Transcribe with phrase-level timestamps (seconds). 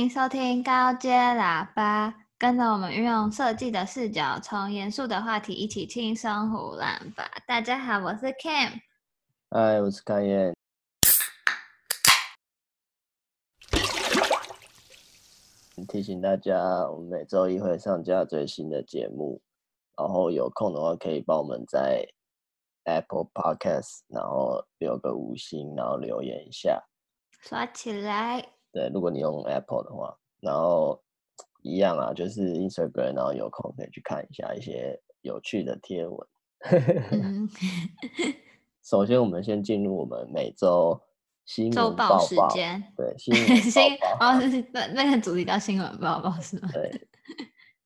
[0.00, 7.30] 迎收听高阶喇叭，跟着我们运用设计的视角，从严肃的话题一起轻松胡乱吧。
[7.46, 8.80] 大家好，我是 Cam。
[9.50, 10.54] 嗨，我是开燕。
[15.86, 16.56] 提醒大家，
[16.88, 19.42] 我们每周一会上架最新的节目，
[19.98, 22.06] 然后有空的话可以帮我们在
[22.84, 26.82] Apple Podcast，然后留个五星，然后留言一下，
[27.42, 28.59] 刷起来。
[28.72, 31.02] 对，如果你用 Apple 的话，然后
[31.62, 36.28] 一样啊，就是 Instagram，然后有空可以去看一下一些有趣的贴文。
[37.10, 37.48] 嗯、
[38.84, 41.00] 首先，我们先进入我们每周
[41.44, 42.82] 新闻报时间。
[42.96, 44.26] 对， 新闻报报。
[44.26, 44.40] 哦，
[44.72, 46.68] 那那个主题叫新闻报报是吗？
[46.72, 47.08] 对。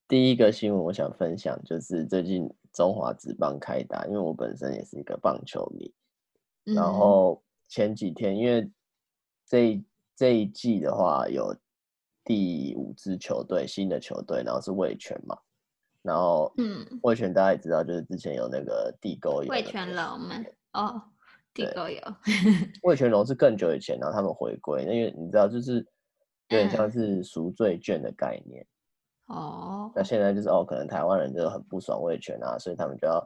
[0.06, 5.92] 第一个新闻我想分享就是最近中华职棒开打，因为我本身也是一个棒球迷。
[6.66, 8.70] 嗯、然后前几天因为
[9.46, 9.82] 这一。
[10.16, 11.54] 这一季的话有
[12.24, 15.36] 第五支球队，新的球队，然后是味全嘛，
[16.02, 21.02] 然后嗯，味全大家也知道，就是之前有那个地沟油，味全龙嘛，哦，
[21.52, 22.00] 地沟油，
[22.84, 25.78] 味全龙是更久以前，然后他们回归，因为你知道，就是
[26.48, 28.64] 有点像是赎罪券的概念，
[29.26, 33.20] 哦、嗯，那现在就是哦，可能台湾人就很不爽味全啊，所以他们就要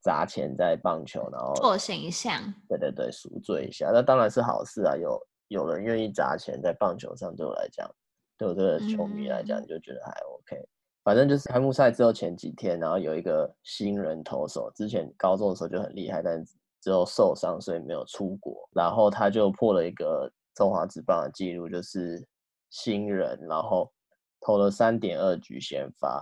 [0.00, 5.18] 砸钱在棒球，然后做形象，对对对，赎罪一下，那当然是好事啊，有。
[5.54, 7.88] 有人愿意砸钱在棒球上，对我来讲，
[8.36, 10.56] 对我这个球迷来讲，你就觉得还 OK。
[10.56, 10.68] 嗯、
[11.04, 16.44] 反正就是开幕赛之后前几天，然后有一个新人投手，之前高中的时候就很厉害，但
[16.80, 18.68] 之后受伤，所以没有出国。
[18.74, 22.26] 然后他就破了一个中华职棒的记录，就是
[22.70, 23.92] 新人，然后
[24.40, 26.20] 投了三点二局先发，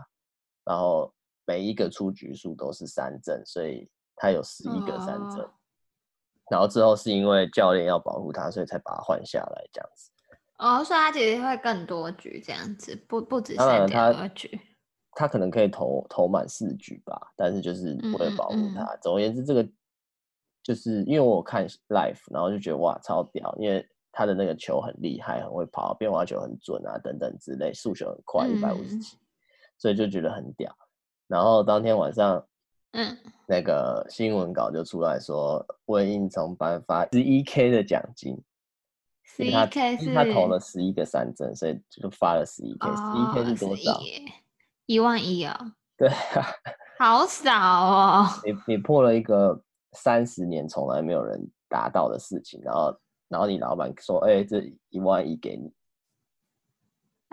[0.62, 1.10] 然后
[1.46, 5.40] 每一个出局数都是三振，所以他有十一个三振。
[5.40, 5.50] 哦
[6.52, 10.10] 然后之后是因为教练要保护他，所以才把他换下来这样子。
[10.58, 14.60] 哦，所以他其实会更多局这样子，不不止三点二局
[15.12, 15.26] 他。
[15.26, 18.82] 可能可以投投满四局吧，但是就是不会保护他。
[18.82, 19.66] 嗯嗯嗯，总而言之，这个
[20.62, 29.16] 就是因为我看 live，然后就觉得哇超屌，因为他的那个球很厉害，很会跑，变化球很准啊，等等之类，速球很快，一百五十几，
[29.78, 30.70] 所以就觉得很屌。
[31.28, 32.46] 然后当天晚上。
[32.92, 33.16] 嗯，
[33.46, 38.38] 那个新闻稿就出来说，魏应从颁发十一 K 的奖金，
[39.24, 44.00] 十一 K 是他投了十一个三针，所以就发了十一 K，十一 K 是多少？
[44.86, 45.74] 一万一啊？
[45.96, 46.46] 对啊，
[46.98, 48.26] 好少哦。
[48.44, 52.94] 你你破了一个三十年从来没有人达到的事情，然后
[53.28, 55.72] 然后你老板说，哎、欸，这一万一给你。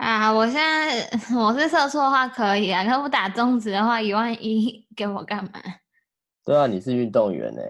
[0.00, 0.32] 啊！
[0.32, 5.60] 我现在 我是射错的话可以啊，可不打中指的话，一万一给我干嘛？
[6.42, 7.60] 对啊，你是运动员呢，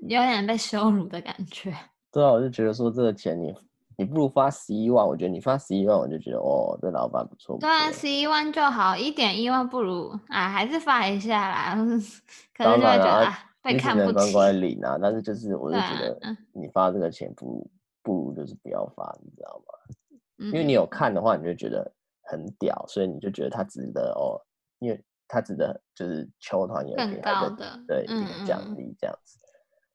[0.00, 1.74] 有点被羞辱的感觉。
[2.10, 3.54] 对啊，我就觉得说这个钱你
[3.98, 7.58] 你不如发十一万，我觉得你发十一万，我就觉得哦，这老板不错。
[7.60, 11.74] 对啊，十一万就好，一点一万不如啊，还是发一下啦。
[12.56, 14.12] 可能就会觉得、啊、被看不起。
[14.12, 16.18] 乖乖领啊，但是就是我就觉得
[16.54, 17.70] 你发这个钱不如
[18.02, 19.94] 不如就是不要发，你知道吗？
[20.36, 21.90] 因为你有看的话，你就觉得
[22.22, 24.40] 很屌，所以你就觉得他值得哦，
[24.78, 28.06] 因为他值得就是球团有更高的对
[28.46, 29.38] 奖励这样子。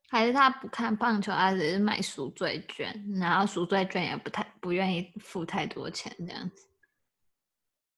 [0.10, 6.66] 还是他不看棒球，他只是买赎罪券，然后赎罪券也不太不愿意付太多钱这样子。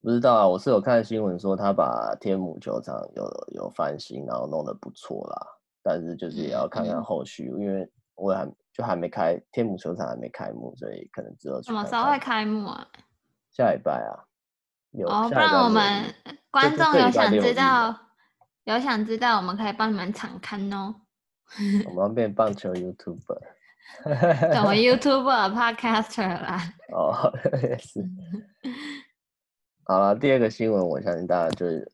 [0.02, 5.48] 不知道啊，我是有看新闻说他把天母球场有有翻新，然后弄得不错啦，
[5.84, 8.52] 但是就是也要看看后续，嗯、因为我还。
[8.74, 12.88] 就还没开，天母球场还没开幕，所以可能只有什么时候会开幕啊？
[13.52, 14.24] 下礼拜啊。
[14.92, 16.06] 有哦，不然我们
[16.50, 17.94] 观众有想知道，
[18.64, 20.96] 有想知道，我们可以帮你们场勘哦。
[21.86, 23.42] 我们要变棒球 YouTuber，
[24.54, 26.74] 怎么 YouTuber Podcaster 啦？
[26.94, 28.02] 哦，也是。
[29.84, 31.92] 好了，第二个新闻，我相信大家就是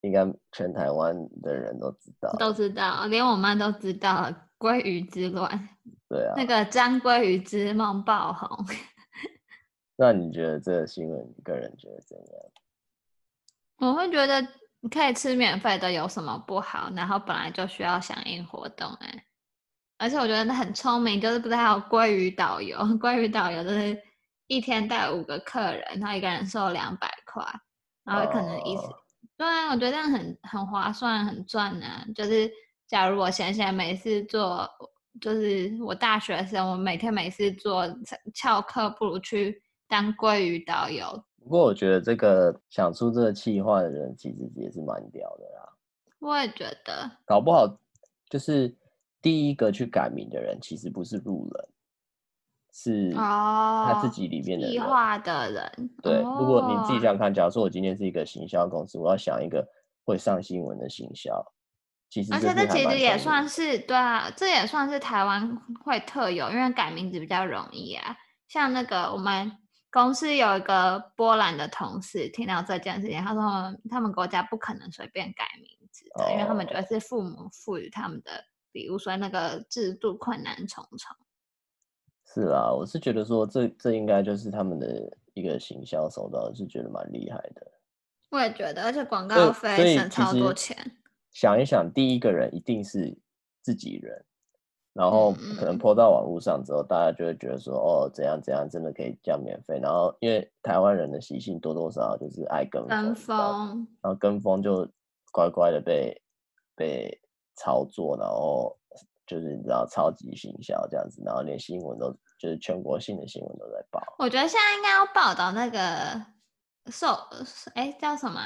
[0.00, 5.68] 应该全台湾的人都知道，都知道，连我妈都知道鲑鱼之乱。
[6.08, 8.48] 对啊，那个张鲑鱼之梦爆红。
[9.96, 12.26] 那你觉得这个新闻，你个人觉得怎样？
[13.78, 14.40] 我会觉得
[14.80, 16.90] 你可以吃免费的有什么不好？
[16.94, 19.24] 然后本来就需要响应活动哎，
[19.98, 22.78] 而且我觉得很聪明，就是不是还有鲑鱼导游？
[23.00, 24.00] 鲑鱼导游就是
[24.46, 27.44] 一天带五个客人，然后一个人收两百块，
[28.04, 28.96] 然后可能一直、哦、
[29.36, 32.06] 对啊，我觉得这样很很划算，很赚啊。
[32.14, 32.50] 就是
[32.86, 34.68] 假如我闲闲没事做。
[35.18, 37.86] 就是我大学生，我每天没事做，
[38.34, 41.06] 翘课不如去当鲑鱼导游。
[41.42, 45.72] 不过我觉得这个想出这个企划的人，其实也是蛮屌的啦。
[46.18, 47.66] 我也觉得，搞不好
[48.28, 48.76] 就是
[49.22, 51.68] 第一个去改名的人，其实不是路人，
[52.74, 55.90] 是他自己里面的异化的人。
[56.02, 59.66] 对，哦、如果你自己想想看，假如说我今天是一个行销公司，我要想一个
[60.04, 61.42] 会上新闻的行销，
[62.08, 68.16] 其实而且这其实也算是对啊，这也算是台湾会特有，因为改名字比较容易啊。
[68.48, 69.52] 像那个我们
[69.90, 81.16] 公司有一个波兰的同事，听到这件事情，他说他们国家不可能随便改名字的，哦、因为他们觉得是父母赋予他们的礼物，所以那个制度困难重重。
[82.32, 87.72] 是啊，我是觉得说这这应该就是他们的一个行销手段，是觉得蛮厉害的。
[88.30, 90.76] 我也觉得，而且广告费省超多钱。
[91.36, 93.14] 想一想，第一个人一定是
[93.60, 94.24] 自己人，
[94.94, 99.78] 然后可能 po 到网络上之后，嗯、大家就会觉得说，哦，怎样怎样，真的可以这样免费。
[99.78, 104.88] 然后因为台湾人的习性多多少少就是爱跟风，跟风，然后跟风就
[105.30, 106.22] 乖乖的被
[106.74, 107.20] 被
[107.54, 108.74] 操作，然后
[109.26, 112.16] 就是你知道超级行销这样子，然后连新闻都。
[112.38, 113.98] 就是全国性的新闻都在报。
[114.18, 115.78] 我觉得现在应该要报道那个
[116.92, 117.06] 受，
[117.74, 118.38] 哎、欸，叫什么？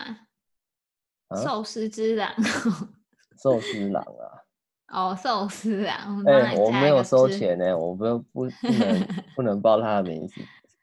[1.37, 2.31] 寿、啊、司之狼。
[3.43, 4.25] 寿司郎啊。
[4.93, 6.23] 哦，寿司郎。
[6.27, 10.35] 哎、欸，我没有收钱呢，我不不不能 不能报他的名字。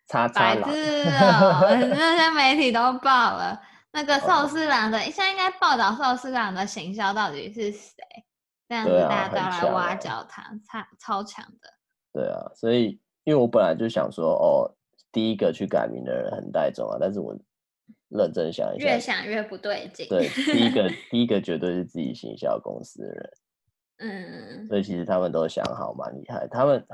[0.07, 0.61] 叉叉郎。
[0.61, 3.61] 白痴哦，那些媒体都报了。
[3.91, 7.93] 那个 寿司郎的，现在应该报道寿司郎的行销到底是谁？
[8.69, 11.73] 这样子大家都来挖角他，超超强的。
[12.13, 14.71] 对啊，所以因为我本来就想说，哦，
[15.11, 17.33] 第一个去改名的人很带种啊，但是我
[18.09, 20.07] 认真想一下，越想越不对劲。
[20.07, 23.31] 对，第一个 第一个绝对是自己行销公司的人，
[23.97, 26.85] 嗯，所以其实他们都想好蛮厉害，他们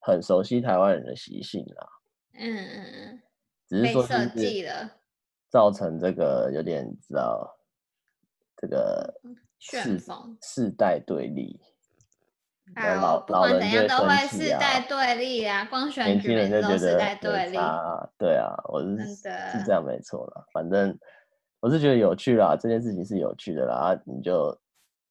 [0.00, 1.88] 很熟悉台湾人的习性啦，
[2.34, 3.22] 嗯嗯嗯，
[3.66, 4.90] 只是说是设计了，
[5.48, 7.56] 造成这个有点知道
[8.56, 9.14] 这个
[9.58, 9.98] 世
[10.42, 11.60] 世代对立。
[12.74, 17.56] 哎，老不管怎样都会世代对立啊，光选举人都世代对立。
[17.56, 19.28] 啊，对啊，我是是。
[19.66, 20.96] 这样没错啦，反正
[21.60, 24.56] 我是觉得有趣啦，这件事情是有趣的啦，啊、你就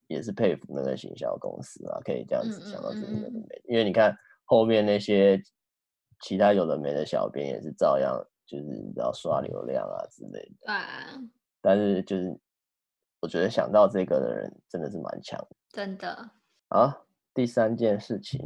[0.07, 4.15] 也是佩服那个行销公司啊，可以这样子想到这个的美，因为你看
[4.45, 5.41] 后面那些
[6.21, 11.19] 其他有的没的小编也是照样就是你知道刷流量啊之类的，对啊，
[11.61, 12.35] 但是就是
[13.19, 16.31] 我觉得想到这个的人真的是蛮强的，真的。
[16.69, 16.97] 啊。
[17.39, 18.37] 第三件事情，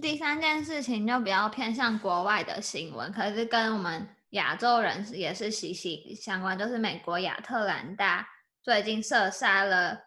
[0.00, 6.56] 第三件事情就比较偏向国外的新闻，可是跟我们亚洲人也是息息相关。
[6.56, 8.28] 就是美国亚特兰大
[8.62, 9.98] 最近射杀了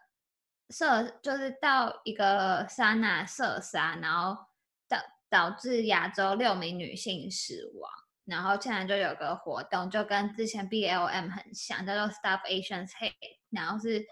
[0.70, 4.46] 射，就是到一个桑拿射杀，然后
[4.88, 4.98] 导
[5.28, 7.90] 导致亚洲六名女性死亡。
[8.24, 13.36] 然后现在就有个活动，就跟之前 BLM 很像，叫做 Stop Asians Hate。
[13.56, 14.06] 然后是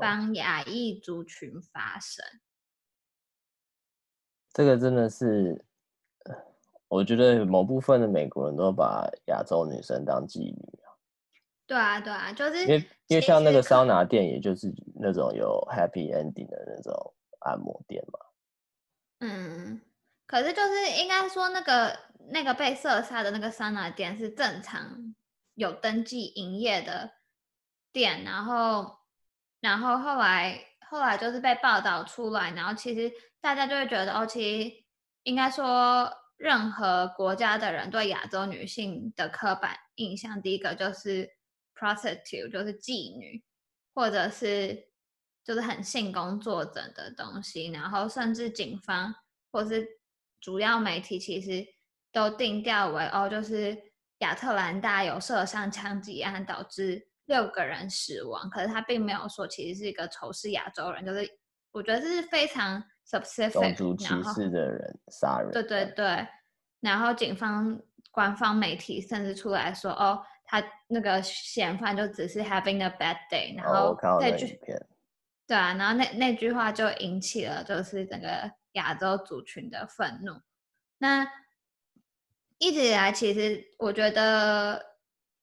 [0.00, 2.24] 帮亚裔族群发声，
[4.52, 5.64] 这个真的是，
[6.88, 10.90] 我觉得某部分的美国人都把亚洲女生当妓女啊。
[11.64, 18.18] 对啊，对啊，就是因为因为像那个桑拿店，也就是那种有 happy ending 的那种按摩店嘛。
[19.20, 19.80] 嗯，
[20.26, 21.96] 可是就是应该说，那个
[22.30, 25.14] 那个被射杀的那个桑拿店是正常
[25.54, 27.17] 有登记营业的。
[27.92, 28.98] 店，然后，
[29.60, 34.84] 然后后来，后来就是被报道出来，然后其实大家就会觉得，哦，其实
[35.22, 41.28] 应该说，任何国家的人对亚洲女性的刻板印象，第一个就是
[41.74, 43.42] prostitute，就是妓女，
[43.94, 44.88] 或者是
[45.44, 49.14] 就是很性工作者的东西，然后甚至警方
[49.50, 49.86] 或是
[50.40, 51.66] 主要媒体其实
[52.12, 53.76] 都定调为，哦，就是
[54.18, 57.08] 亚特兰大有射伤枪击案导致。
[57.28, 61.30] 六个人死亡，可是他并没有说其实是一个仇视亚洲人，就是
[61.72, 65.50] 我觉得这是非常 specific，种族歧视的人杀人。
[65.52, 66.26] 对对对，
[66.80, 67.78] 然后警方
[68.10, 74.86] 官方媒体甚至出来说，哦，他那个嫌犯就只是 having a bad day，然后那句、哦、
[75.46, 80.32] 对啊，然后那那句话就引起了就是整个亚洲族群的愤怒。
[80.96, 81.30] 那
[82.56, 84.87] 一直以来，其实我觉得。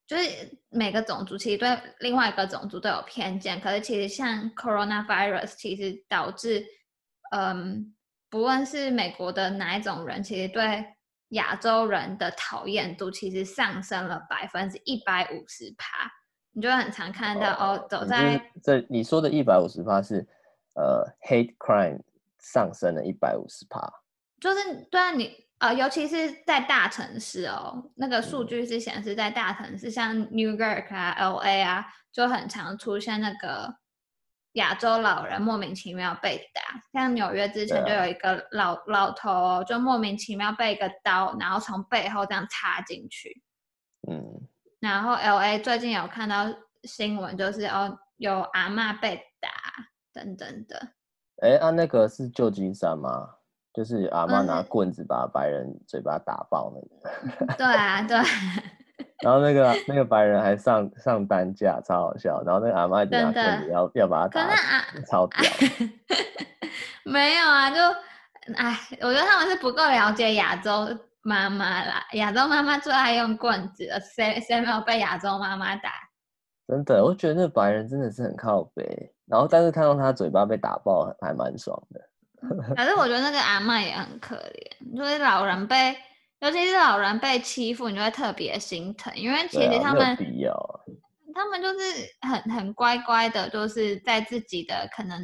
[0.08, 0.24] 就是
[0.70, 6.64] 每个种族其实对另外一个种族都有偏见，可是其实像 coronavirus 其实导致，
[7.32, 7.96] 嗯，
[8.30, 10.86] 不论是美国的哪一种人，其实对
[11.30, 16.12] 亚洲人的讨厌度其实上升了百分之一百五十趴。
[16.52, 20.26] 你就会很常看到哦，哦，走在这你说的一百五十趴是
[20.76, 22.00] 呃 hate crime
[22.40, 23.82] 上升了一百五十趴，
[24.40, 25.45] 就是对啊你。
[25.58, 33.74] 啊、呃，尤其是在大城市哦，那个数据是显示在大城市，像 New York 啊、LA 啊，就很常出现那个
[34.54, 43.42] 亚洲老人莫名其妙被打，像纽约之前就有一个老、啊、老头、哦，就莫名其妙被一个刀，然后从背后这样插进去。
[44.10, 44.48] 嗯，
[44.80, 46.46] 然后 LA 最近有看到
[46.84, 49.50] 新闻，就是哦有阿嬷被打
[50.14, 50.90] 等等的。
[51.42, 53.36] 哎，啊那个是旧金山吗？
[53.76, 57.56] 就是阿妈拿棍子把白人嘴巴打爆那个。
[57.56, 58.18] 对啊，对。
[59.22, 62.42] 然后那个那个白人还上上担架，超好笑。
[62.46, 64.56] 然后那个阿妈就拿棍子要要把他打，
[65.08, 65.40] 超屌。
[67.04, 67.78] 没有啊，就
[68.56, 70.88] 哎，我觉得他们是不够了解亚洲
[71.24, 72.06] 妈妈啦。
[72.14, 75.90] 亚洲妈妈最爱用棍子了，谁谁没有被亚洲妈妈打？
[76.68, 79.12] 真的，我觉得那个白人真的是很靠北。
[79.28, 82.02] 然后但是看到他嘴巴被打爆，还蛮爽的。
[82.76, 85.96] 可是我觉得那个阿嬷也很可怜，就是老人被。
[86.42, 90.18] 尤其是老人被欺负，你就会特别心疼，因为其实他们，啊、
[91.34, 91.80] 他们就是
[92.22, 95.18] 很很乖乖的，就是在自己的可能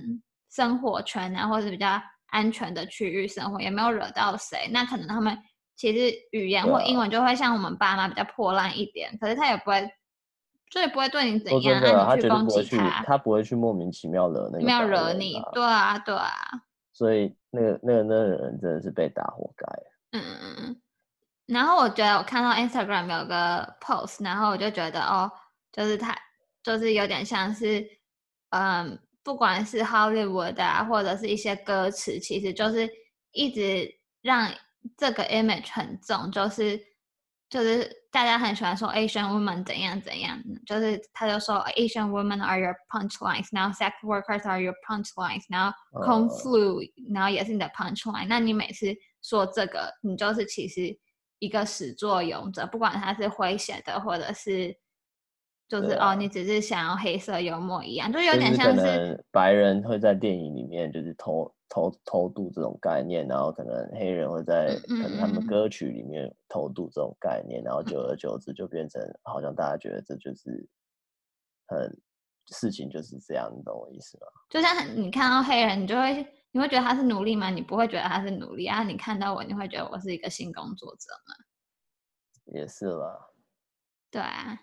[0.49, 4.69] 生活圈啊，或者是比较安全的区域生活，也没有惹到谁。
[4.71, 5.37] 那可能他们
[5.75, 9.87] 其实语言或英文就会像我们爸妈比较破烂一点，啊、可是他也不会，
[10.71, 16.33] 所以不会对你怎样，啊、你去攻击他，他，他不会去莫名其妙惹那个，没有惹你，对啊，对啊。
[17.01, 19.65] 所以那个那个那个人真的是被打活该。
[20.11, 20.81] 嗯嗯嗯。
[21.47, 25.31] 然后我觉得我看到 Instagram 有个 post，然后我就觉得哦，
[25.71, 26.15] 就是他
[26.61, 27.83] 就是有点像是，
[28.51, 32.87] 嗯，不管是 Hollywood 啊，或者是一些歌词，其实就是
[33.31, 33.91] 一直
[34.21, 34.53] 让
[34.95, 36.79] 这个 image 很重，就是
[37.51, 47.67] 就是大家很喜欢说 Asian women 怎样怎样，就是他就说 Asian women are your punchlines，然后 sex workers are your punchlines，然后 Kung flu，然后也是你的
[47.67, 48.87] punchline，那你每次
[49.21, 50.97] 说这个，你就是其实。
[51.43, 54.77] 一个始作俑者，不管他是诙谐的，或者是
[55.67, 70.67] 就是、啊、哦，你只是想要黑色幽默一样，就有点像是，是白人会在电影里面就是偷偷偷渡这种概念，然后可能黑人会在可能他们歌曲里面偷渡这种概念，嗯、然后久而久之就变成好像大家觉得这就是
[71.67, 72.01] 很
[72.47, 74.27] 事情就是这样，你懂我意思吗？
[74.49, 76.27] 就像你看到黑人，你就会。
[76.53, 77.49] 你会觉得他是奴隶吗？
[77.49, 78.83] 你不会觉得他是奴隶啊？
[78.83, 81.33] 你看到我，你会觉得我是一个性工作者吗？
[82.47, 83.29] 也是啦。
[84.09, 84.59] 对啊。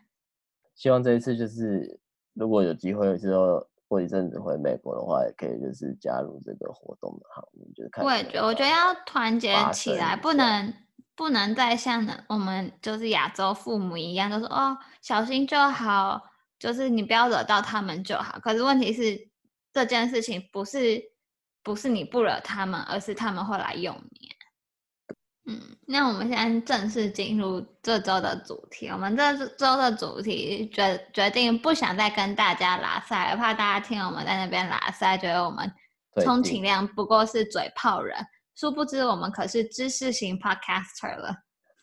[0.74, 1.98] 希望这一次就是，
[2.34, 7.66] 如果有机会之后过一阵子回美国的话，也可以就是加入这个活动的行列。
[7.74, 8.04] 就是看。
[8.04, 10.72] 我也觉得，我觉得要团结起来，不能
[11.16, 16.22] 不能再像我们就是亚洲父母一样，就是哦小心就好，
[16.58, 18.38] 就是你不要惹到他们就好。
[18.40, 19.28] 可是问题是
[19.72, 21.16] 这件事情不是。
[21.60, 24.30] 不是你不惹他们，而是他们会来用你。
[25.50, 28.88] 嗯，那我们现在正式进入这周的主题。
[28.88, 35.72] 我们这周的主题决决定不想再跟大家拉塞，怕大家听我们在那边拉塞，觉得我们
[36.22, 38.14] 充其量不过是嘴炮人，
[38.56, 41.34] 殊不知我们可是知识型 podcaster 了。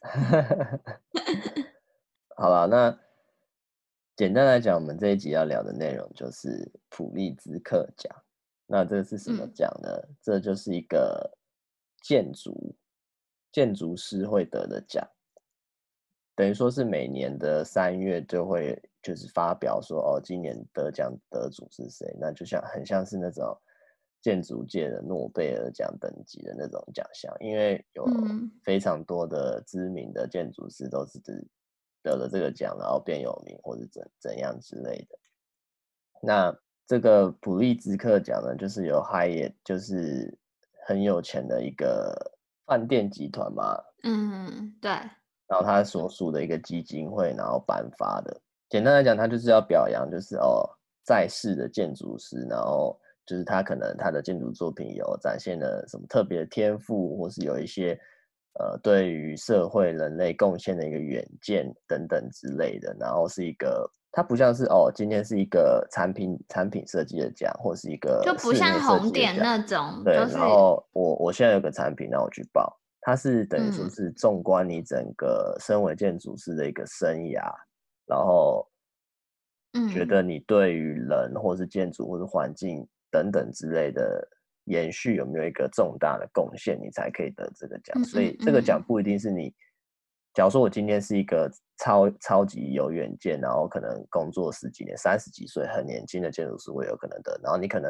[2.38, 2.96] 好了，那
[4.16, 8.16] 简单来讲，我们这一集要聊的内容就是普利兹克奖。
[8.68, 9.90] 那这是什么奖呢？
[9.90, 11.36] 嗯、这就是一个
[12.04, 12.76] 建筑
[13.56, 15.08] 建筑师会得的奖，
[16.36, 22.14] 等于说是每年的三月就会就是发表说哦，今年得奖得主是谁？
[22.20, 23.58] 那就像很像是那种
[24.22, 28.06] 建筑界的诺贝尔奖等级的那种奖项，因为有
[28.62, 31.18] 非常多的知名的建筑师都是
[32.04, 35.18] 得了这个奖，然后变有名或者怎怎样之类的。
[36.22, 36.54] 那
[36.86, 40.38] 这个普利兹克奖呢，就是由 Hyatt，就是
[40.86, 42.35] 很有钱的一个
[42.66, 43.78] 饭店集团嘛。
[44.04, 44.92] 嗯，对。
[45.48, 48.42] 然后他所属的一个基金会，然后颁发的。
[48.70, 50.68] 简单来讲，他就是要表扬，就是哦，
[51.04, 58.00] 在世的建筑师，然后就是他可能他的建筑作品有展现了什么特别的天赋，或是有一些
[58.60, 62.96] 呃对于社会人类贡献的一个远见等等之类的。
[63.00, 63.90] 然后是一个。
[64.18, 70.02] 它不像是哦，今天是一个产品产品设计的奖，或是一个就不像红点那种。
[70.06, 77.60] 对，然后我我现在有个产品让我去报，它是等于说是纵观你整个身为建筑师的一个生涯，嗯、
[78.06, 78.66] 然后
[79.92, 84.26] 觉得你对于人或是建筑或是环境等等之类的
[84.64, 88.02] 延续有没有一个重大的贡献，你才可以得这个奖。
[88.06, 89.54] 所以这个奖不一定是你。
[90.36, 97.40] 假如说我今天是一个超超级有远见，然后可能工作十几年、三十几岁很年轻的建筑师，我有可能得。
[97.42, 97.90] 然后你可能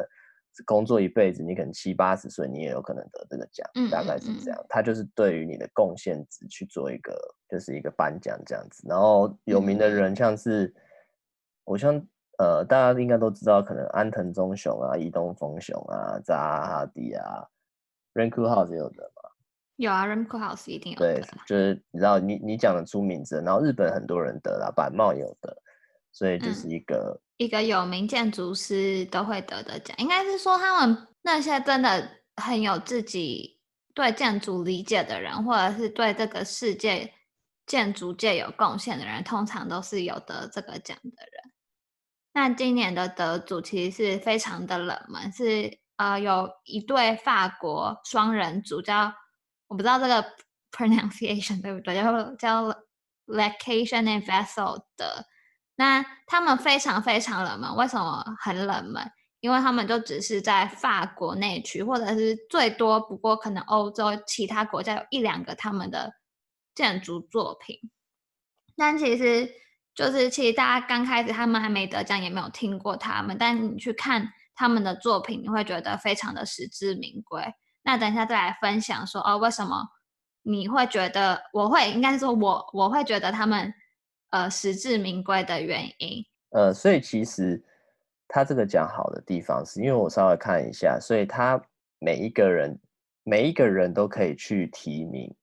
[0.64, 4.66] 工作一辈子，你可能七八十岁，你也有可能得这个奖，大概是这样。
[4.68, 7.12] 他就是对于你的贡献值去做一个，
[7.48, 8.86] 就是一个颁奖这样子。
[8.88, 10.72] 然后有名的人像是，
[11.64, 12.00] 我像
[12.38, 17.44] 呃，大家应该都知道，可能安藤忠雄啊、伊东丰雄啊、扎哈迪啊、
[18.14, 19.15] Renku House 有的嘛？
[19.76, 20.98] 有啊，Renku House 一定有。
[20.98, 25.62] 对，就是你知道你你讲得出名字，然后日本很多人得了，板茂有的，
[26.12, 33.60] 所以就是一个、嗯、一个有名建筑师都会得的奖，应该是说他们那些真的很有自己
[33.94, 37.12] 对建筑理解的人，或者是对这个世界。
[37.66, 41.52] 建筑界有贡献的人，通常都是有得这个奖的人。
[42.32, 49.12] 那今年的得主其实是非常的冷门，是呃有一对法国双人组叫
[49.68, 50.24] 我不知道这个
[50.72, 52.68] pronunciation 对不对，叫叫
[53.26, 55.26] Lacation and vessel 的。
[55.76, 59.10] 那他们非常非常冷门，为什么很冷门？
[59.40, 66.12] 因为他们就只是在法国内区，或者是最多不过可能欧洲其他国家有一两个他们的。
[66.76, 67.78] 建筑作品，
[68.76, 69.50] 但其实
[69.94, 73.34] 就是其实大家刚开始他们还没得奖，也没有听过他们。
[73.38, 77.42] 但你去看他们的作品，你会觉得非常的实至名归。
[77.86, 79.88] 那等一下再来分享说哦，为什么
[80.42, 83.72] 你会觉得我会应该是说我我会觉得他们
[84.30, 86.22] 呃实至名归的原因。
[86.50, 87.64] 呃，所以其实
[88.28, 91.62] 他这个讲好的地方是因为我稍微看一下，所以他
[91.98, 92.78] 每一个人
[93.22, 95.34] 每一个人都可以去提名。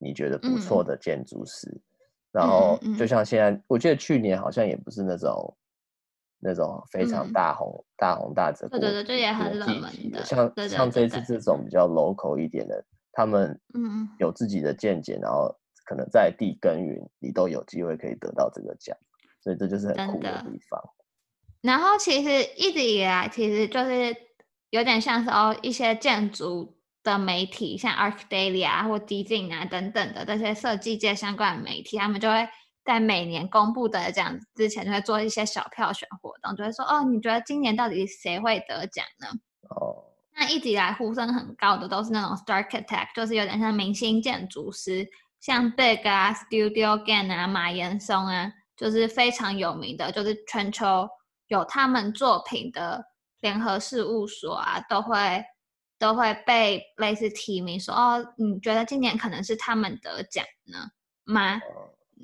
[0.00, 1.82] 你觉得不错的建筑师，嗯、
[2.30, 5.56] 然后就像现在，我记得去年好像也不是那种
[6.40, 10.24] 那种非常大红、嗯、大红大紫，对对对，这也很冷门的。
[10.24, 15.54] 像像这次这种比较 local 一点的，他们嗯有自己的见解，然后
[15.84, 18.96] 可能在地耕耘，你都有机会可以得到这个奖，
[19.42, 20.82] 所以这就是很酷的地方。
[21.60, 24.16] 然后其实一直以来，其实就是
[24.70, 26.76] 有点像是哦一些建筑。
[27.04, 32.46] 的媒体像 ArchDaily 啊或 Design 啊等等的这些设计界相关的媒体，他们就会
[32.88, 39.28] 在每年公布的这样之前，就会做一些小票选活动，就会说哦，你觉得今年到底谁会得奖呢？
[39.68, 40.02] 哦，
[40.34, 45.06] 那一直以来呼声很高的都是那种 Starchitect，就是有点像明星建筑师，
[45.38, 51.06] 像 Big 啊、Studio Gan 啊、马岩松啊，就是非常有名的，就是全球
[51.48, 53.04] 有他们作品的
[53.42, 55.44] 联合事务所啊，都会。
[56.00, 60.78] 都会被类似提名说哦，你觉得今年可能是他们得奖呢
[61.24, 61.60] 吗？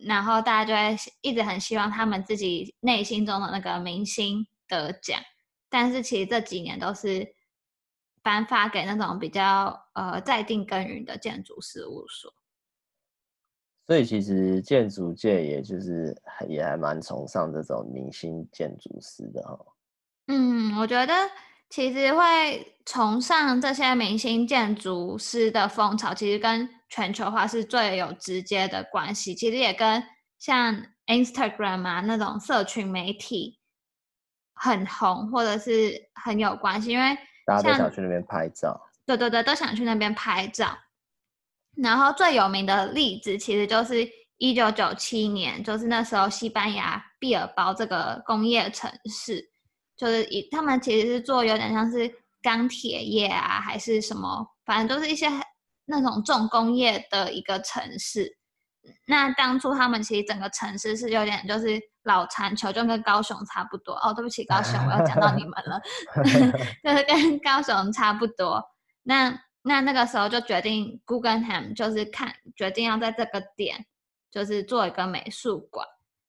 [0.07, 5.21] 然后大家就会一直很希望他们自己内心中的那个明星得奖，
[5.69, 7.27] 但是其实这几年都是
[8.23, 12.33] 颁发给那种比较呃在定耕耘的建筑事务所。
[13.87, 16.17] 所以其实建筑界也就是
[16.49, 19.67] 也还蛮崇尚这种明星建筑师的哈、哦。
[20.29, 21.15] 嗯，我觉得。
[21.71, 29.35] 其实会崇尚这些明星建筑师的风潮，其实跟全球化是最有直接的关系。
[29.35, 30.01] 其实也跟
[30.39, 33.59] 像 Instagram 啊那种社群媒体
[34.55, 38.81] 很红，或者是很有关系，因为大家都想去那边拍照。
[39.05, 40.79] 对对对，都想去那边拍照。
[41.77, 49.51] 然后最有名的例子，其实就是一九九七年，就是那时候西班牙毕尔包这个工业城市。
[49.97, 55.29] 就是以他们其实是做有点像是钢铁业啊，还是什么，反正都是一些
[55.87, 58.39] 那种重工业的一个城市。
[59.07, 63.95] 那当初他们其实整个城市是有点就是老残球，就跟高雄差不多。
[63.95, 65.81] 哦，对不起，高雄，我要讲到你们了，
[66.85, 68.63] 就是跟高雄差不多。
[69.03, 73.87] 那那那个时候就决定 Guggenheim 就是看决定要在这个点
[74.31, 75.87] 就是做一个美术馆。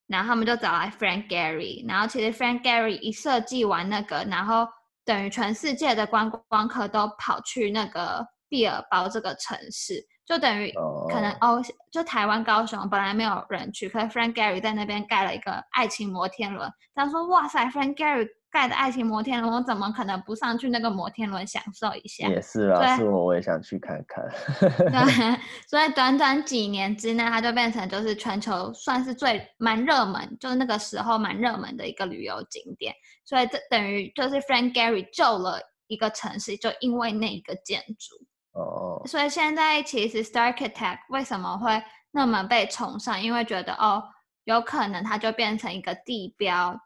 [0.08, 4.68] 然后他们就找来 Frank Gehry，然后其实 Frank Gehry 一设计完那个，然后
[5.04, 10.72] 等于全世界的观光客都跑去那个毕尔包这个城市，就等于
[11.10, 18.28] 可能哦，就台湾高雄本来没有人去，可是 Frank Gehry 在那边盖了一个爱情摩天轮，他说哇塞，Frank Gehry。
[18.52, 22.26] 盖的爱情摩天轮，我怎么可能不上去那个摩天轮享受一下？
[22.30, 24.24] 也是啊，是我我也想去看看。
[24.60, 32.96] 对， 所以短短几年之内，它就变成就是全球算是最蛮热门，就是那个时候蛮热门的一个旅游景点。
[33.26, 38.16] 所以这等于就是 Frank Gehry 救了一个城市，就因为那一个建筑。
[38.56, 39.02] 哦。
[39.06, 43.22] 所以现在其实 Starchitect 为什么会那么被崇尚？
[43.22, 44.04] 因为觉得哦，
[44.44, 46.78] 有可能它就变成一个地标。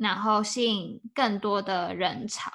[0.00, 2.52] 然后吸引更多的人潮，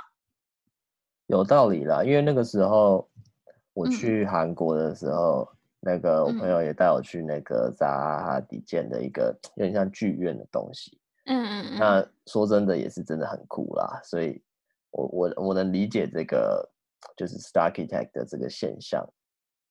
[1.28, 2.02] 有道理啦。
[2.02, 3.06] 因为那个时候
[3.74, 10.98] 我去韩国的时候，嗯、那个我朋友也带我去那个扎哈迪建的一个有点像剧院的东西。
[11.26, 11.78] 嗯嗯嗯。
[11.78, 14.42] 那说真的也是真的很酷啦，所以
[14.92, 16.66] 我我我能理解这个
[17.16, 19.08] 就是 Starchitect 的这个现象。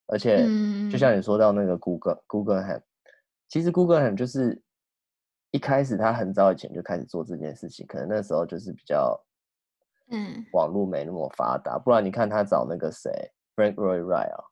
[0.07, 0.45] 而且
[0.91, 2.83] 就像你说到那个 Google Guggenheim，
[3.49, 4.63] 其实 Guggenheim 就是。
[5.55, 9.23] 一开始他很早以前就开始做这件事情，可能那时候就是比较，
[10.11, 13.11] 嗯，网络没那么发达，不然你看他找那个谁
[13.55, 14.45] ，Frank Lloyd Wright 啊，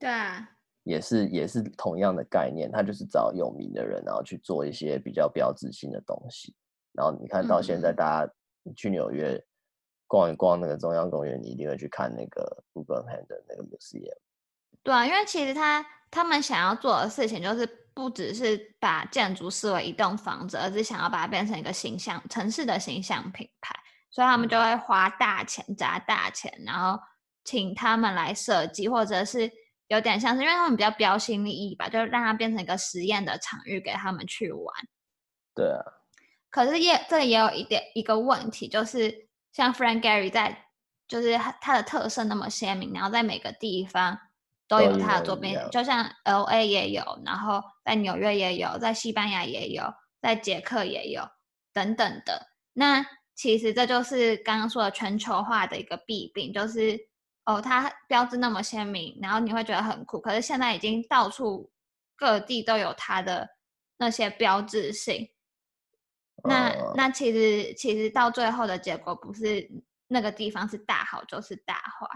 [0.00, 0.50] 对啊，
[0.82, 6.52] 也是也是同样的概念，他就是找有名的人，然后去做一些比较标志性的东西，
[6.90, 8.32] 然后你看到现在大家
[8.74, 9.40] 去纽约
[10.06, 14.16] 逛一逛那个中央公园，你一定会去看那个 Guggenheim 的那个 museum。
[14.82, 23.74] 对啊，因为其实他他们想要做的事情，就是不只是把建筑视为一栋房子，而是想要把它变成一个形象城市的形象品牌，
[24.10, 27.00] 所以他们就会花大钱砸大钱，然后
[27.44, 29.50] 请他们来设计，或者是
[29.88, 34.74] 有点像是因为他们比较标新立异吧，就让它变成一个实验的场域给他们去玩。
[35.52, 35.82] 对啊，
[36.48, 39.25] 可是也这也有一点一个问题，就是
[39.56, 40.66] 像 Frank Gehry 在，
[41.08, 44.18] 就是它的特色那么鲜明，然后在每个地方。
[44.68, 49.84] 都有他的作品，就像 L A 也有，然后在纽约也有，在西班牙也有，
[50.20, 51.22] 在捷克也有，
[51.72, 52.48] 等等的。
[52.72, 56.98] 那其实这就是刚刚说的全球化的一个弊病，就是
[57.44, 61.70] 哦，它标志那么鲜明，然后你会觉得很酷，可是现在已经到处
[62.16, 63.48] 各地都有它的
[63.98, 65.28] 那些标志性。
[66.44, 66.94] 那、uh...
[66.94, 69.68] 那其实其实到最后的结果不是
[70.08, 72.08] 那个地方是大好就是大坏。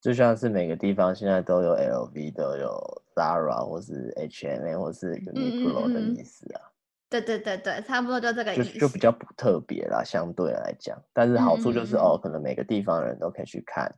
[0.00, 6.60] 就像是每个地方现在都有 LV，都有 Zara 或是 H&M 或是 Uniqlo 的意思啊。
[7.08, 8.78] 对对对对，差不多就这个意思。
[8.78, 11.00] 就就比较不特别啦，相对来讲。
[11.12, 13.90] 但是好处就是、嗯、哦，可能每个地方的人都可以去看，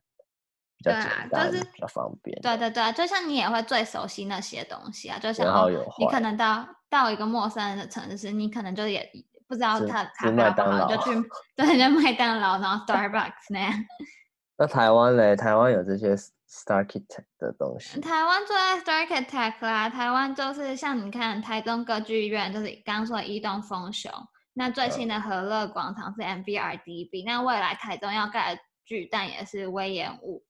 [0.76, 2.38] 比较简单，就是、比较方便。
[2.40, 9.10] 对对对，就像你也会最熟悉那些东西啊，就像你可能到到一个陌生人的城市，你可能就也
[9.48, 13.72] 不知道他咖啡吧，就去 对，就麦当劳，然后 Starbucks 那样。
[14.58, 15.36] 那台湾嘞？
[15.36, 18.00] 台湾有这些 Starchitect 的东西。
[18.00, 24.10] 台湾最爱 Starchitect 啦，台湾就是像你看台中歌剧院，就是刚刚说的伊东丰雄。
[24.54, 30.42] 那最新的和乐广场是 MBRDB，、嗯、那未来台中要盖的巨蛋也是隈研吾，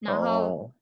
[0.00, 0.72] 然后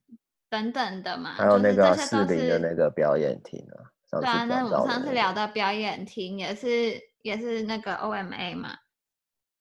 [0.49, 1.33] 等等的嘛。
[1.35, 3.91] 还有那个士林的那个表演厅啊。
[4.13, 8.79] 对啊，那我们上次聊的表演厅也是也是那个 OMA 嘛，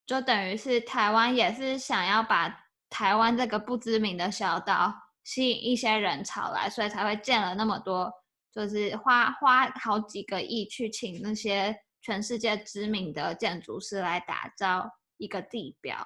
[0.06, 2.60] 就等于是台湾也是想要把。
[2.96, 8.14] 台湾这个不知名的小岛吸引一些人潮来，所以才会建了那么多，
[8.52, 15.98] 就是花花好几个亿去请那些全世界知名的建筑师来打造一个地标。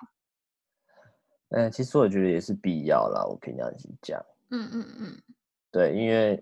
[1.49, 4.17] 嗯，其实我觉得也是必要啦，我平常是讲。
[4.51, 5.21] 嗯嗯嗯，
[5.69, 6.41] 对，因为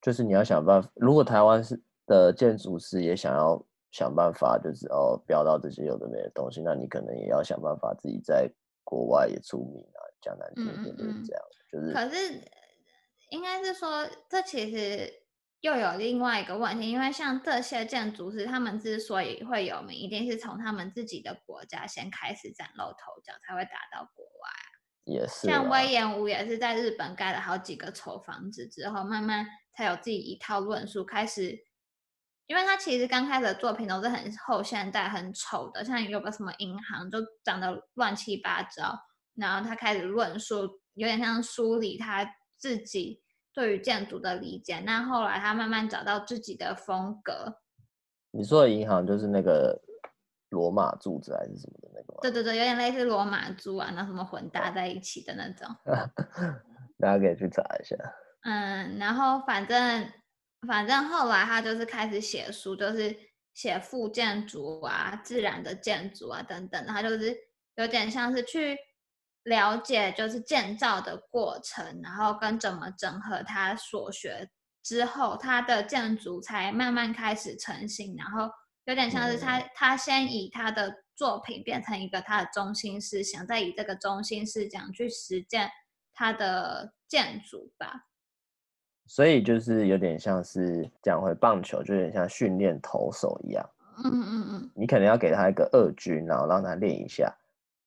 [0.00, 1.78] 就是你要想办法，如果台湾是
[2.10, 8.50] 的建筑师也想要想办法，就是哦标到这些有的没的东西，那你可能也要想办法自己在。
[8.82, 11.92] 国外也出名啊，讲难听点就是这样，嗯嗯，就是。
[11.94, 12.42] 可是，
[13.28, 15.08] 应该是说，这其实
[15.60, 24.50] 又有另外一个问题，因为像这些建筑师，他们之所以会有名，一定是从他们自己的国家先开始崭露头角，才会打到国外。
[25.04, 25.46] 也是。
[25.46, 29.46] 像隈研吾也是在日本盖了好几个丑房子之后，慢慢
[29.76, 31.56] 才有自己一套论述开始。
[32.50, 38.98] 因为他其实刚开始的作品都是很后现代、很丑的，像有个什么银行就长得乱七八糟，
[39.36, 43.22] 然后他开始论述，有点像梳理他自己
[43.54, 44.80] 对于建筑的理解。
[44.80, 47.60] 那后来他慢慢找到自己的风格。
[48.32, 49.80] 你说的银行就是那个
[50.48, 52.18] 罗马柱子还是什么的那个吗？
[52.20, 55.68] 对对对，有点类似罗马柱啊，那什么混搭在一起的那种。
[56.98, 57.94] 大家可以去查一下。
[58.42, 60.12] 嗯，然后反正。
[60.66, 63.16] 反正后来他就是开始写书，就是
[63.54, 66.86] 写副建筑啊、自然的建筑啊等等。
[66.86, 67.36] 他就是
[67.76, 68.76] 有点像是去
[69.44, 74.50] 了解，就是建造的过程，然后跟怎么整合他所学
[74.82, 78.14] 之后，他的建筑才慢慢开始成型。
[78.16, 78.50] 然后
[78.84, 85.70] 有点像是他他先以他的作品变成一个他的中心思想，再以这个中心思想去实践
[86.12, 88.09] 他的建筑吧。
[89.10, 93.70] 所以就是有点像是讲回棒球，就有点像训练投手一样。
[94.04, 97.24] 嗯嗯嗯，你可能要给他一个二军，然后让他练一下，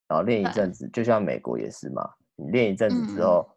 [0.05, 2.03] 然后练一阵子，就像美国也是嘛。
[2.35, 3.49] 你练一阵子之后，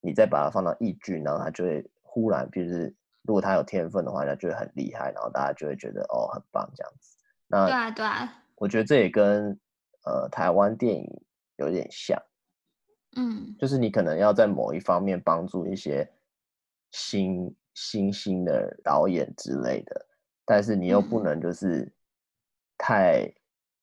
[0.00, 7.16] 你再把它放到一军，然后他就会忽然就是，如果他有天分的话，他就会很厉害，然后大家就会觉得哦很棒这样子。
[7.48, 9.58] 那对啊对啊，我觉得这也跟
[10.06, 11.04] 呃台湾电影
[11.56, 12.16] 有点像。
[13.16, 16.08] 嗯，就是你可能要在某一方面帮助一些。
[16.90, 20.06] 新新兴的导演之类的，
[20.44, 21.90] 但是你又不能就是
[22.76, 23.32] 太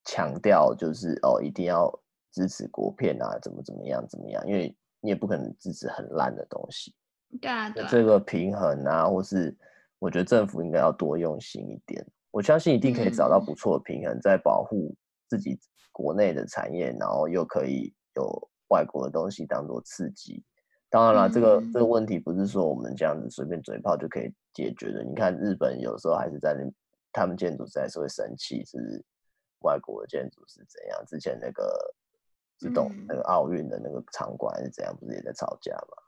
[0.03, 1.91] 强调，就是、嗯、哦一定要
[2.31, 6.93] 支持国片啊，怎么怎么样怎么样，因为你也不可能支持很烂的东西。
[7.41, 7.85] 对啊，对。
[7.85, 9.55] 这个平衡啊，或是
[9.99, 12.05] 我觉得政府应该要多用心一点。
[12.31, 14.95] 我相信一定可以找到不错的平衡，在保护
[15.27, 15.59] 自己
[15.91, 20.43] 国内的产业，然后又可以有外国的东西当做刺激。
[20.89, 25.03] 当然了，这个这个问题不是说我们这样子随便嘴炮就可以解决的。
[25.03, 26.63] 你看日本有时候还是在那，
[27.11, 29.03] 他们建筑师还是会生气，是
[29.59, 31.05] 外国的建筑是怎样？
[31.05, 31.93] 之前那个
[32.57, 36.03] 自动那个奥运的那个场馆是怎样，不是也在吵架吗？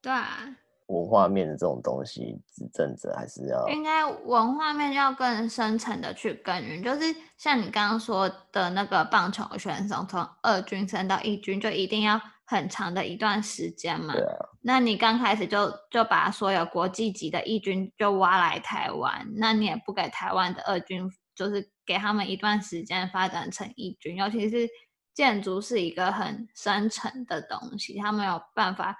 [0.00, 0.56] 对啊。
[0.86, 14.14] 文化面的这种东西，执政者还是要应该文化面要更深层的去耕耘，就是像你刚刚说的那个棒球选手从二军升到一军，就一定要很长的一段时间嘛。
[14.14, 14.46] 对啊。
[14.62, 24.68] 那你刚开始就就把所有国际级的义军就挖来台湾，那你也不给台湾的二军，就是给他们一段时间发展成义军，尤其是
[25.14, 28.96] 建筑是一个很深层的东西，他没有办法。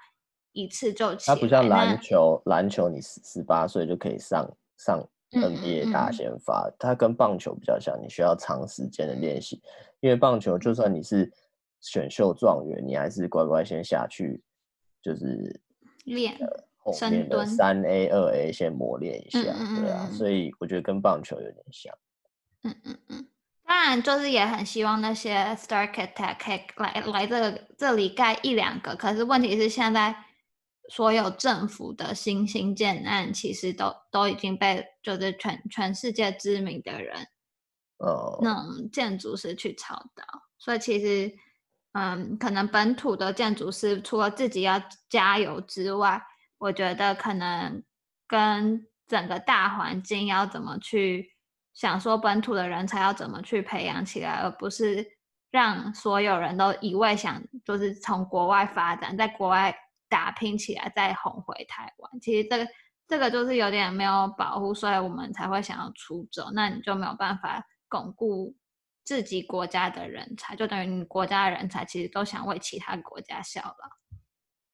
[0.53, 4.43] 一次就起，它不像篮球，篮球你十十八岁就可以上
[4.77, 9.61] 上 NBA 大先发，嗯嗯嗯，它跟棒球比较像，你需要长时间的练习。
[9.99, 11.31] 因为棒球就算你是
[11.81, 14.41] 选秀状元，你还是乖乖先下去，
[15.01, 15.61] 就是
[16.05, 16.37] 练
[16.77, 21.93] 后面的三 A 二 A 先磨练一下，对啊，所以我觉得跟棒球有点像。
[22.63, 23.27] 嗯嗯嗯，
[23.65, 30.15] 当然就是也很希望那些 Star 以来来这个这里盖一两个，可是问题是现在。
[30.89, 37.13] 所有政府的新兴建案，其实都都已经被就是全全世界知名的人，
[37.97, 40.23] 哦，那种建筑师去操刀。
[40.57, 41.29] 所以其实，
[41.93, 46.21] 嗯，可能本土的建筑师除了自己要加油之外，
[46.57, 47.83] 我觉得可能
[48.27, 51.33] 跟整个大环境要怎么去
[51.73, 55.05] 想说本土的人才要怎么去培养起来，而不是
[55.51, 59.75] 让所有人都一味想就是从国外发展，在国外。
[60.09, 62.67] 打拼起来再哄回台湾，其实这个
[63.09, 66.49] 这个就是有点没有保护，所以我们才会想要出走。
[66.53, 68.55] 那你就没有办法巩固
[69.07, 73.89] 自己国家的人才，就等于你国家的人才其实都想为其他国家效劳，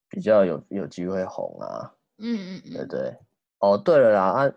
[0.09, 1.93] 比较有有机会红啊。
[2.17, 3.15] 嗯嗯嗯，对对。
[3.59, 4.51] 哦，对了啦，啊，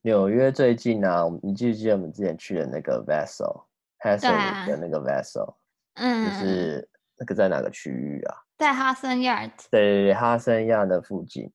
[0.00, 5.56] 纽约最近啊，你记不记得我们之前去的那个 Vessel，Herzog 的那个 Vessel，
[5.96, 8.34] 嗯，就是那个在哪个区域啊？
[8.56, 11.52] 在哈森亚，对哈森亚的附近，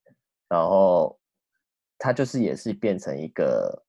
[0.47, 1.19] 然后
[1.97, 3.83] 它就是也是变成一个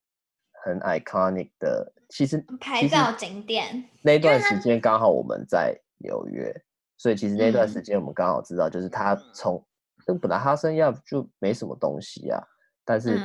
[0.64, 3.84] 很 iconic 的，其实拍照景点。
[4.02, 6.54] 那段时间刚好我们在纽约，
[6.96, 9.64] 所以其实那段时间我们刚好知道，就是他从
[10.06, 12.42] 那、嗯、本来哈森亚就没什么东西啊，
[12.84, 13.20] 但是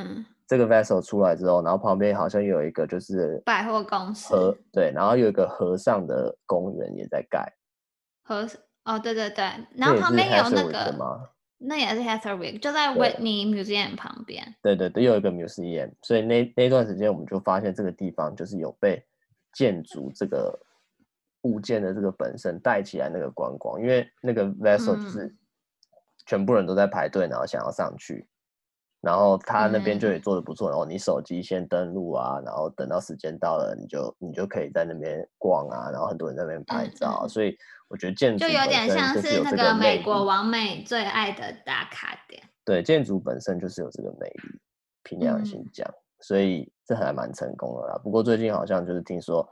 [0.45, 7.51] 这个 vessel 出来之后，然后旁边好像有一个就是百货公司，对，然后有一个和尚的公园也在盖，
[8.23, 8.47] 和
[8.83, 10.93] 哦，对对对，然后旁边有那个，
[11.65, 14.55] 那也是 Heatherwick，就在 Whitney Museum 旁边。
[14.61, 19.03] 对对对，又有一个 museum，所以那那段时间我们就发现这个地方就是有被
[19.53, 20.59] 建筑这个
[21.43, 25.33] 物件的这个本身带起来那个观光，因为那个 vessel 就是
[26.25, 28.27] 全部人都在排队，然后想要上去。
[29.03, 37.53] 然后他那边就也做的不错，嗯、然后你手机先登录啊，然后等到时间到了，你就你就可以在那边逛啊，然后很多人在那边拍照，嗯、所以
[37.89, 42.41] 我觉得建筑就有点像是那个美国王美最爱的打卡点。
[42.63, 44.59] 对，建筑本身就是有这个魅力，
[45.03, 47.99] 凭良心讲，嗯、所以这还蛮成功的啦。
[48.01, 49.45] 不过最近好像就是听说，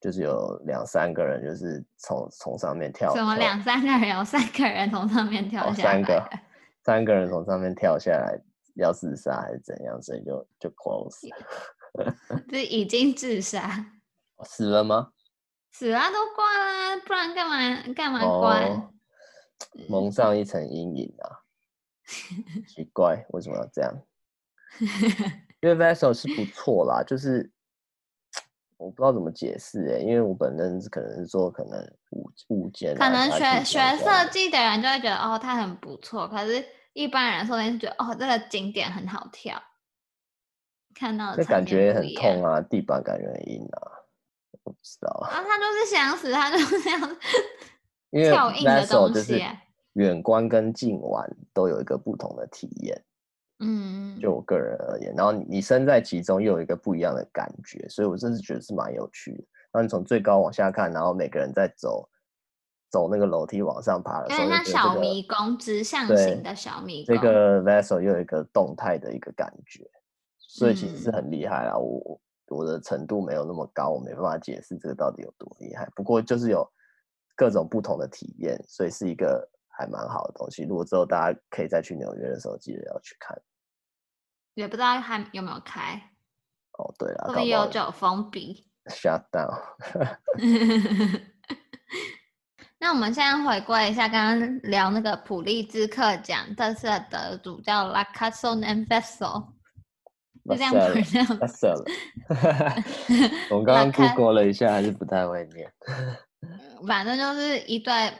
[0.00, 6.30] 就是有两三个人就是从从上面跳，什么两三个人，有三个人从上面跳下来，哦、三个
[6.86, 8.40] 三个人从上面跳下来。
[8.74, 10.00] 要自杀还是怎样？
[10.00, 12.16] 所以就就 close 了。
[12.48, 13.84] 这已经自杀，
[14.44, 15.12] 死了吗？
[15.72, 18.70] 死了都挂啦，不然干嘛干嘛关？
[18.70, 18.92] 哦、
[19.88, 21.42] 蒙上一层阴影啊！
[22.68, 23.92] 奇怪，为什么要这样？
[25.60, 27.50] 因为 Vessel 是不错啦，就是
[28.76, 36.64] 我不知道怎么解释哎、欸，因为我本身是可能是做可能物物件，可能学学设计的人就会觉得哦，他很不错，可是。
[36.92, 39.62] 一般人说，是觉得哦，这个景点很好跳，
[40.94, 43.78] 看到这感觉也很痛啊，地板感觉很硬啊，
[44.50, 45.30] 我不知道啊。
[45.46, 47.16] 他就是想死，他就是这样，
[48.10, 49.40] 因为跳硬的东西，
[49.92, 53.00] 远观跟近玩都有一个不同的体验。
[53.60, 59.44] 嗯，就我个人而言，然后你身在其中又有一个不一样的感觉，所以我真是觉得是蛮有趣的。
[59.70, 62.08] 然后你从最高往下看，然后每个人在走。
[62.90, 67.14] 走那个楼梯往上爬的时候，有点像小迷宫，直向型的小迷宫。
[67.14, 69.88] 这个 vessel 又有一个动态的一个感觉，
[70.38, 71.74] 所以其实是很厉害啦。
[71.76, 75.88] 嗯、我我的程度没有那么高，我没办法解释这个到底有多厉害。
[75.94, 76.68] 不过就是有
[77.36, 80.64] 各种不同的体验，所以是一个还蛮好的东西。
[80.64, 83.40] 如果之后大家可以再去纽约的时候，记得要去看。
[84.54, 85.94] 也不知道还有没有开。
[86.72, 88.66] 哦，对了，会不会有就封闭？
[88.90, 89.56] Shut down。
[92.82, 99.52] 那我们现在回顾一下，刚刚聊那个普利兹克奖特色得主叫 La Casson and Vessel，
[100.48, 101.26] 就这样不这样。
[103.50, 105.70] 我们刚刚 Google 了一下，还是不太会念。
[106.88, 108.14] 反正就是一对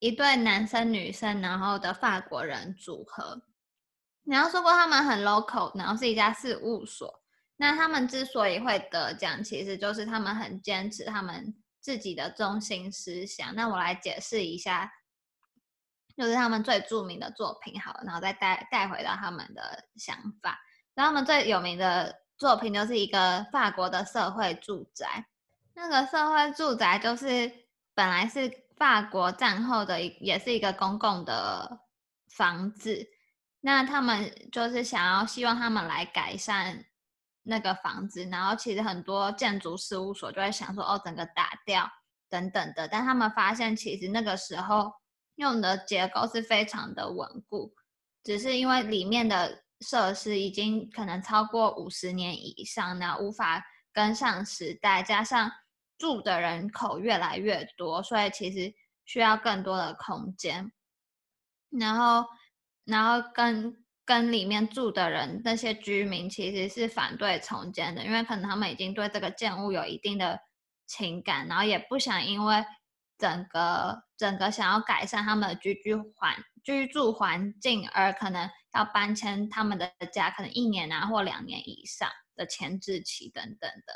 [0.00, 3.40] 一对男生女生，然后的法国人组合。
[4.24, 7.22] 你要说过他们很 local，然后是一家事务所。
[7.56, 11.54] 那他们之所以会得奖，其实就是他们很坚持他们。
[11.80, 14.92] 自己的中心思想，那我来解释一下，
[16.16, 20.60] 就是他们最著名的作品，好，然后再带带回到他们的想法。
[20.94, 25.26] 然后他们最有名的作品就是一个法国的社会住宅，
[25.74, 27.50] 那个社会住宅就是
[27.94, 31.80] 本来是法国战后的，也是一个公共的
[32.28, 33.08] 房子，
[33.60, 36.84] 那他们就是想要希望他们来改善。
[37.42, 41.88] 那个房子，然后其实很多建筑事务所就会想说，哦，整个打掉
[42.28, 44.92] 等等的，但他们发现其实那个时候
[45.36, 47.74] 用的结构是非常的稳固，
[48.22, 55.50] 只是因为里面的设施已经可能超过五十年以上，那无法跟上时代，加上
[55.96, 58.74] 住的人口越来越多，所以其实
[59.06, 60.70] 需要更多的空间，
[61.70, 62.28] 然后，
[62.84, 63.79] 然后跟。
[64.10, 70.36] 跟里面住的人，那些居民其实是反对重建的，因为可能他们已经对这个建物有一定的
[70.84, 72.64] 情感，然后也不想因为
[73.16, 83.92] 整个整个想要改善他们的居居环居住环境而可能要搬迁他们的家，可能一年啊或两年以上的前置期等等的。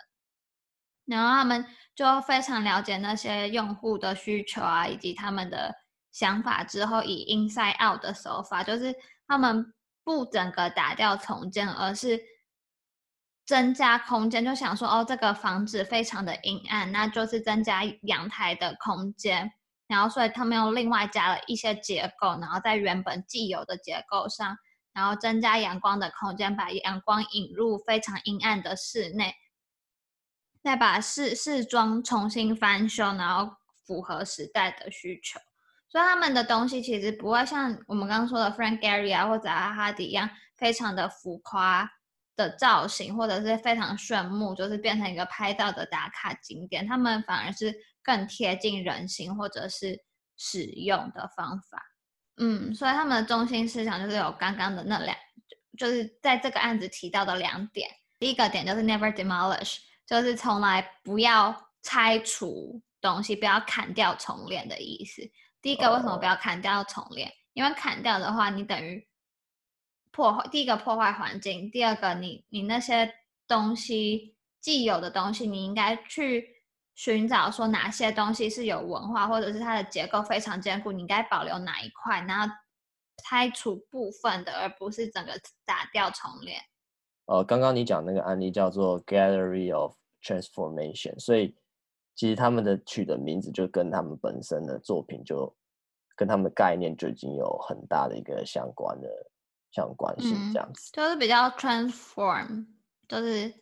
[1.07, 5.75] 然后他们就非常了解那些用户的需求啊，以及他们的
[6.13, 8.95] 想法之后，以 inside out 的手法，就是
[9.27, 9.75] 他们。
[10.05, 12.21] 不整个打掉重建，而是
[13.47, 14.45] 增加空间。
[14.45, 19.51] 就想说，哦，这个房子非常的阴暗，那就是增加阳台的空间。
[19.87, 24.57] 然后，所以他们又另外加了一些结构，然后在原本既有的结构上，
[24.93, 29.35] 然后增加阳光的空间，把阳光引入非常阴暗的室内，
[30.63, 35.39] 再把室室装重新翻修，然后符合时代的需求。
[35.95, 41.89] 所以他们的东西其实不会像我们刚刚说的 Frank Gehry 啊或者阿哈迪一样非常的浮夸
[42.35, 46.85] 的造型，或者是非常炫目，就是变成一个拍照的打卡景点。
[46.85, 49.97] 他们反而是更贴近人心或者是
[50.37, 51.81] 使用的方法。
[52.39, 55.17] 嗯，所以他们的中心思想就是有刚刚的那两，
[55.79, 57.89] 就是在这个案子提到的两点。
[58.19, 59.77] 第一个点就是 Never demolish，
[60.09, 65.23] 就是从来不要拆除东西，不要砍掉重练的意思。
[65.65, 67.33] 第一个为什么不要砍掉重练？
[67.55, 69.09] 因为砍掉的话，你等于
[70.11, 70.47] 破坏。
[70.53, 73.11] 第一个破坏环境，第二个你你那些
[73.49, 76.47] 东西既有的东西，你应该去
[76.95, 82.55] 寻找说哪些东西是有文化，或者是它的结构非常坚固，你应该保留哪一块，然后
[83.25, 85.33] 拆除部分的，而不是整个
[85.65, 86.61] 打掉重练。
[87.25, 91.57] 呃，刚刚你讲那个案例叫做 Gallery of Transformation，所以。
[92.15, 95.53] 其实他们的取的名字就跟他们本身的作品就
[96.17, 99.09] 跟他们的概念就已经有很大的一个相关的
[99.73, 102.67] 相关性，这样子、嗯、就是比较 transform，
[103.09, 103.53] 就是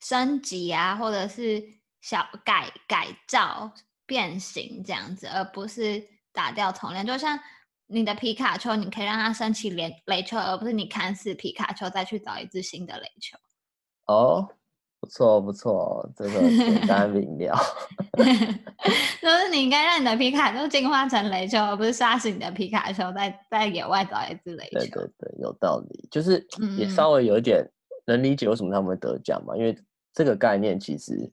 [0.00, 1.62] 升级啊，或者是
[2.02, 3.72] 小改改造
[4.04, 7.06] 变形这样子，而不是打掉重练。
[7.06, 7.38] 就像
[7.86, 13.38] 你的皮卡丘，你可以让它升起雷雷丘，而不是你砍死皮卡丘再去找一只新的雷球。
[14.06, 14.48] 哦。
[15.02, 17.58] 不错不错，这个简单明了。
[19.20, 24.78] 就是你应该让你的皮卡丘进化成雷丘，而不是杀死你的皮卡丘，在在野外找一只雷丘。
[24.78, 26.08] 对对对，有道理。
[26.08, 26.46] 就是
[26.78, 27.68] 也稍微有一点
[28.06, 29.76] 能理解为什么他们会得奖嘛，嗯、因为
[30.14, 31.28] 这个概念其实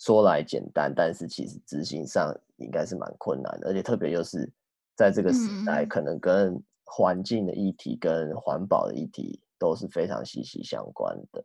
[0.00, 4.52] 说来简单，但是其实执行上应该是蛮困难的，而且特别又是
[4.96, 11.44] 在这个时代，可能跟环境的议题跟环保的议题都是非常息息相关的。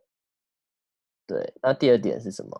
[1.26, 2.50] 对，那第二点是什么？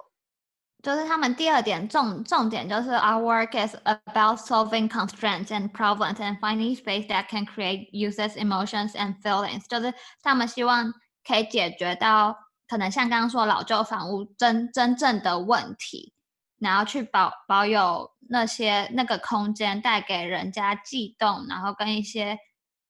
[0.82, 7.88] 就是他们第二点重重点就是 Our work is about solving constraints and problems and finding space that can create
[7.90, 9.66] users' emotions and feelings。
[9.66, 10.92] 就是他们希望
[11.26, 12.36] 可以解决到
[12.68, 16.12] 可能像刚刚说老旧房屋真真正的问题，
[16.58, 22.38] 然后去保保有那些那个空间带给人家悸动，然后跟一些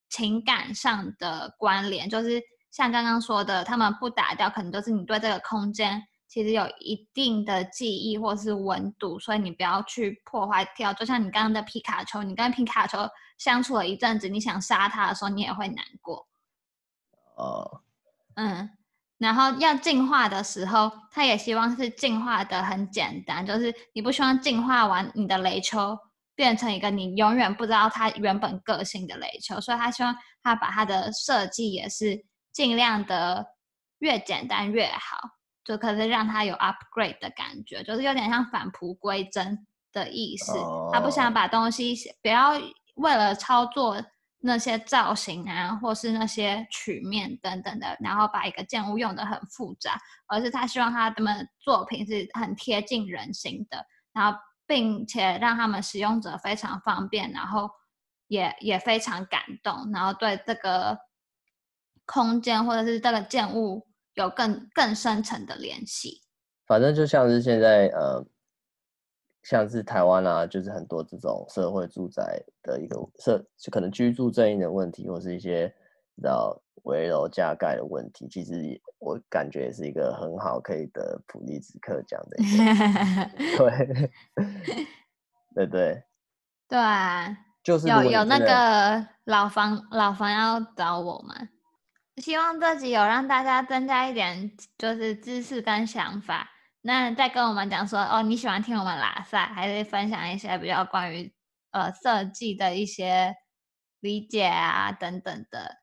[0.09, 2.43] 情感上的关联，就是。
[2.75, 10.93] 像刚刚说的，他们不打掉，可能都是你对这个空间其实有一定的记忆或是温度，所以你不要去破坏掉。
[10.93, 12.99] 就像你刚刚的皮卡丘，你跟皮卡丘
[13.39, 16.27] 相处了一阵子，你想杀它的时候，你也会难过。
[17.37, 17.83] 哦，
[18.35, 18.68] 嗯，
[19.18, 25.97] 然后要进化的时候，他也希望是进化的很简单，就是你不希望进化完你的雷丘
[26.35, 30.12] 变成一个你永远不知道它原本个性的雷丘，所以他希望
[30.43, 33.44] 他把他的设计也是尽量的
[33.98, 35.18] 越简单越好，
[35.62, 40.57] 就可是让他有 upgrade 的感觉，就是有点像返璞归真的意思。
[40.57, 40.94] Oh.
[40.94, 42.52] 他不想把东西不要
[42.94, 44.02] 为了操作。
[44.46, 57.70] 那些造型啊，或是那些曲面等等的，然后把一个建物用的很复杂，而是他希望他们作品是很贴近人心的，然后并且让他们使用者非常方便，然后
[58.26, 60.98] 也也非常感动，然后对这个
[62.07, 66.20] 空间或者是这个建物有更更深层的联系。
[66.66, 68.24] 反正就像是现在呃。
[69.46, 75.68] 像是台湾啊，就是很多这种社会住宅的一个社，就可能居住正义的问题，或是一些
[76.16, 82.38] 比较危楼加盖的问题，其实我感觉也是一个很好可以得普利兹克奖的
[83.59, 84.11] 对，
[85.55, 86.02] 对对
[86.66, 91.50] 对啊，就是有有那个老房老房要找我们，
[92.16, 96.50] 希望这集有让大家增加一点就是知识跟想法。
[96.82, 101.34] 那再跟我们讲说哦，你喜欢听我们喇赛，还是分享一些比较关于
[101.70, 103.34] 呃设计的一些
[104.00, 105.78] 理解啊等等的，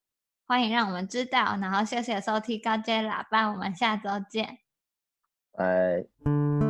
[0.48, 1.58] 欢迎让我们知道。
[1.60, 4.60] 然后谢谢收听高阶喇叭，我们下周见。
[5.52, 6.61] 拜。